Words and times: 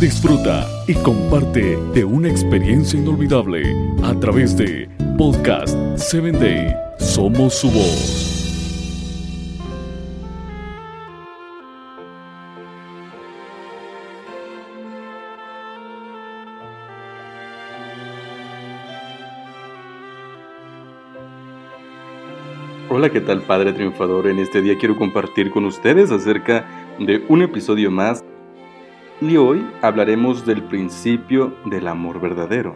Disfruta 0.00 0.68
y 0.86 0.94
comparte 0.94 1.78
de 1.94 2.04
una 2.04 2.28
experiencia 2.28 2.98
inolvidable 2.98 3.74
a 4.02 4.14
través 4.20 4.56
de 4.56 4.88
Podcast 5.16 5.74
7 5.96 6.32
Day. 6.32 6.74
Somos 6.98 7.54
su 7.54 7.70
voz. 7.70 8.34
Hola, 22.90 23.08
¿qué 23.10 23.20
tal 23.20 23.40
Padre 23.42 23.72
Triunfador? 23.72 24.26
En 24.26 24.38
este 24.38 24.60
día 24.60 24.76
quiero 24.78 24.96
compartir 24.96 25.50
con 25.50 25.64
ustedes 25.64 26.10
acerca 26.10 26.66
de 26.98 27.24
un 27.28 27.42
episodio 27.42 27.90
más 27.90 28.22
y 29.20 29.36
hoy 29.36 29.64
hablaremos 29.80 30.44
del 30.44 30.62
principio 30.64 31.54
del 31.66 31.86
amor 31.86 32.20
verdadero. 32.20 32.74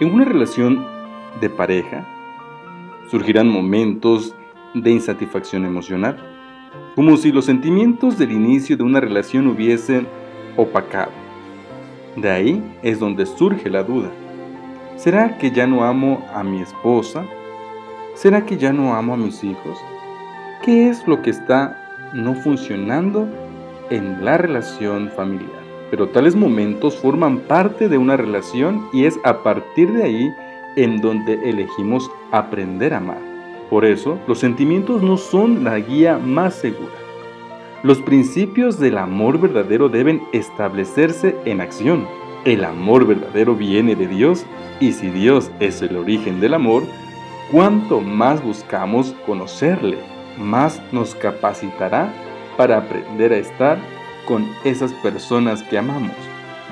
En 0.00 0.12
una 0.12 0.24
relación 0.24 0.84
de 1.40 1.50
pareja 1.50 2.06
surgirán 3.10 3.48
momentos 3.48 4.34
de 4.72 4.90
insatisfacción 4.90 5.64
emocional, 5.64 6.16
como 6.94 7.16
si 7.16 7.32
los 7.32 7.44
sentimientos 7.44 8.18
del 8.18 8.32
inicio 8.32 8.76
de 8.76 8.82
una 8.82 9.00
relación 9.00 9.46
hubiesen 9.46 10.06
opacado. 10.56 11.12
De 12.16 12.30
ahí 12.30 12.78
es 12.82 12.98
donde 12.98 13.26
surge 13.26 13.68
la 13.68 13.82
duda. 13.82 14.10
¿Será 14.96 15.36
que 15.38 15.50
ya 15.50 15.66
no 15.66 15.84
amo 15.84 16.24
a 16.32 16.42
mi 16.42 16.62
esposa? 16.62 17.24
¿Será 18.14 18.46
que 18.46 18.56
ya 18.56 18.72
no 18.72 18.94
amo 18.94 19.14
a 19.14 19.18
mis 19.18 19.44
hijos? 19.44 19.78
¿Qué 20.62 20.88
es 20.88 21.06
lo 21.06 21.20
que 21.20 21.30
está 21.30 22.10
no 22.14 22.34
funcionando 22.34 23.28
en 23.90 24.24
la 24.24 24.38
relación 24.38 25.10
familiar? 25.10 25.63
Pero 25.94 26.08
tales 26.08 26.34
momentos 26.34 26.96
forman 26.96 27.38
parte 27.38 27.88
de 27.88 27.98
una 27.98 28.16
relación 28.16 28.88
y 28.92 29.04
es 29.04 29.16
a 29.22 29.44
partir 29.44 29.92
de 29.92 30.02
ahí 30.02 30.34
en 30.74 31.00
donde 31.00 31.34
elegimos 31.48 32.10
aprender 32.32 32.92
a 32.92 32.96
amar. 32.96 33.20
Por 33.70 33.84
eso, 33.84 34.18
los 34.26 34.40
sentimientos 34.40 35.04
no 35.04 35.16
son 35.16 35.62
la 35.62 35.78
guía 35.78 36.18
más 36.18 36.56
segura. 36.56 36.90
Los 37.84 38.02
principios 38.02 38.80
del 38.80 38.98
amor 38.98 39.40
verdadero 39.40 39.88
deben 39.88 40.20
establecerse 40.32 41.36
en 41.44 41.60
acción. 41.60 42.08
El 42.44 42.64
amor 42.64 43.06
verdadero 43.06 43.54
viene 43.54 43.94
de 43.94 44.08
Dios 44.08 44.46
y 44.80 44.94
si 44.94 45.10
Dios 45.10 45.52
es 45.60 45.80
el 45.80 45.96
origen 45.96 46.40
del 46.40 46.54
amor, 46.54 46.82
Cuanto 47.52 48.00
más 48.00 48.42
buscamos 48.42 49.14
conocerle, 49.26 49.98
más 50.38 50.82
nos 50.90 51.14
capacitará 51.14 52.12
para 52.56 52.78
aprender 52.78 53.32
a 53.32 53.36
estar 53.36 53.93
con 54.26 54.48
esas 54.64 54.92
personas 54.94 55.62
que 55.62 55.78
amamos, 55.78 56.16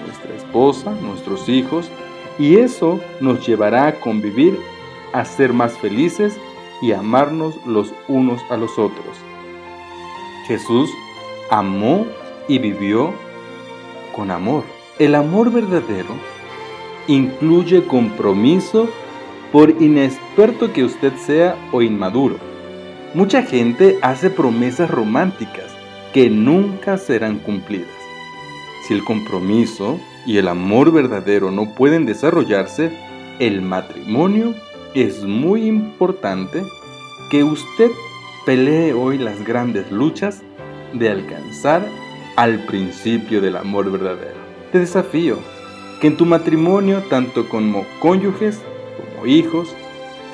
nuestra 0.04 0.34
esposa, 0.34 0.92
nuestros 1.02 1.48
hijos, 1.48 1.90
y 2.38 2.56
eso 2.56 3.00
nos 3.20 3.46
llevará 3.46 3.86
a 3.86 4.00
convivir, 4.00 4.58
a 5.12 5.24
ser 5.24 5.52
más 5.52 5.76
felices 5.78 6.38
y 6.80 6.92
amarnos 6.92 7.54
los 7.66 7.92
unos 8.08 8.40
a 8.50 8.56
los 8.56 8.78
otros. 8.78 9.16
Jesús 10.46 10.90
amó 11.50 12.06
y 12.48 12.58
vivió 12.58 13.12
con 14.16 14.30
amor. 14.30 14.64
El 14.98 15.14
amor 15.14 15.52
verdadero 15.52 16.14
incluye 17.06 17.84
compromiso 17.84 18.88
por 19.52 19.70
inexperto 19.82 20.72
que 20.72 20.84
usted 20.84 21.12
sea 21.16 21.56
o 21.72 21.82
inmaduro. 21.82 22.36
Mucha 23.14 23.42
gente 23.42 23.98
hace 24.00 24.30
promesas 24.30 24.90
románticas 24.90 25.72
que 26.12 26.30
nunca 26.30 26.98
serán 26.98 27.38
cumplidas. 27.38 27.88
Si 28.86 28.94
el 28.94 29.04
compromiso 29.04 29.98
y 30.26 30.38
el 30.38 30.48
amor 30.48 30.92
verdadero 30.92 31.50
no 31.50 31.74
pueden 31.74 32.06
desarrollarse, 32.06 32.92
el 33.38 33.62
matrimonio 33.62 34.54
es 34.94 35.22
muy 35.24 35.66
importante 35.66 36.62
que 37.30 37.44
usted 37.44 37.90
pelee 38.44 38.92
hoy 38.92 39.18
las 39.18 39.44
grandes 39.44 39.90
luchas 39.90 40.42
de 40.92 41.08
alcanzar 41.08 41.86
al 42.36 42.64
principio 42.66 43.40
del 43.40 43.56
amor 43.56 43.90
verdadero. 43.90 44.40
Te 44.70 44.80
desafío 44.80 45.38
que 46.00 46.08
en 46.08 46.16
tu 46.16 46.26
matrimonio, 46.26 47.02
tanto 47.08 47.48
como 47.48 47.86
cónyuges, 48.00 48.60
hijos, 49.26 49.74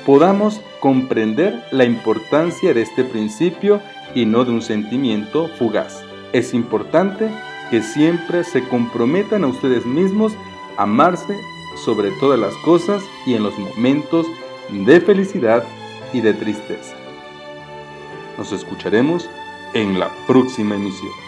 podamos 0.06 0.60
comprender 0.80 1.62
la 1.70 1.84
importancia 1.84 2.72
de 2.72 2.82
este 2.82 3.04
principio 3.04 3.80
y 4.14 4.26
no 4.26 4.44
de 4.44 4.52
un 4.52 4.62
sentimiento 4.62 5.48
fugaz. 5.58 6.04
Es 6.32 6.54
importante 6.54 7.30
que 7.70 7.82
siempre 7.82 8.44
se 8.44 8.66
comprometan 8.68 9.44
a 9.44 9.48
ustedes 9.48 9.84
mismos 9.86 10.34
a 10.76 10.82
amarse 10.84 11.36
sobre 11.84 12.10
todas 12.12 12.38
las 12.38 12.54
cosas 12.64 13.02
y 13.26 13.34
en 13.34 13.42
los 13.42 13.58
momentos 13.58 14.26
de 14.70 15.00
felicidad 15.00 15.64
y 16.12 16.20
de 16.20 16.34
tristeza. 16.34 16.96
Nos 18.36 18.52
escucharemos 18.52 19.28
en 19.74 19.98
la 19.98 20.10
próxima 20.26 20.74
emisión. 20.76 21.27